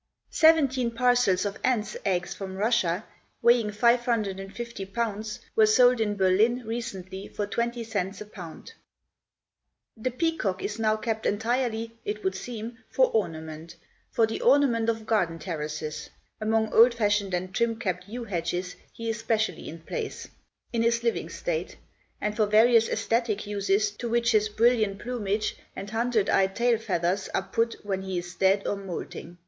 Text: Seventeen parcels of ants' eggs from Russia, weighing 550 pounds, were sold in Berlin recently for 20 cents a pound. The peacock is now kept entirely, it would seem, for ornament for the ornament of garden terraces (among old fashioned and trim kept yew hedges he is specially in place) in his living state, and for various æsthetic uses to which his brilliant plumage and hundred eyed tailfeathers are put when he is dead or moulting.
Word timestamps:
Seventeen 0.31 0.89
parcels 0.89 1.45
of 1.45 1.59
ants' 1.63 1.95
eggs 2.03 2.33
from 2.33 2.55
Russia, 2.55 3.05
weighing 3.43 3.71
550 3.71 4.83
pounds, 4.87 5.41
were 5.55 5.67
sold 5.67 6.01
in 6.01 6.15
Berlin 6.15 6.65
recently 6.65 7.27
for 7.27 7.45
20 7.45 7.83
cents 7.83 8.19
a 8.19 8.25
pound. 8.25 8.73
The 9.95 10.09
peacock 10.09 10.63
is 10.63 10.79
now 10.79 10.97
kept 10.97 11.27
entirely, 11.27 11.91
it 12.03 12.23
would 12.23 12.33
seem, 12.33 12.79
for 12.89 13.11
ornament 13.11 13.75
for 14.09 14.25
the 14.25 14.41
ornament 14.41 14.89
of 14.89 15.05
garden 15.05 15.37
terraces 15.37 16.09
(among 16.39 16.73
old 16.73 16.95
fashioned 16.95 17.35
and 17.35 17.53
trim 17.53 17.75
kept 17.75 18.07
yew 18.07 18.23
hedges 18.23 18.75
he 18.91 19.07
is 19.07 19.19
specially 19.19 19.69
in 19.69 19.81
place) 19.81 20.27
in 20.73 20.81
his 20.81 21.03
living 21.03 21.29
state, 21.29 21.77
and 22.19 22.35
for 22.35 22.47
various 22.47 22.89
æsthetic 22.89 23.45
uses 23.45 23.91
to 23.91 24.09
which 24.09 24.31
his 24.31 24.49
brilliant 24.49 24.97
plumage 24.97 25.57
and 25.75 25.91
hundred 25.91 26.27
eyed 26.27 26.55
tailfeathers 26.55 27.29
are 27.35 27.43
put 27.43 27.75
when 27.85 28.01
he 28.01 28.17
is 28.17 28.33
dead 28.33 28.65
or 28.67 28.75
moulting. 28.75 29.37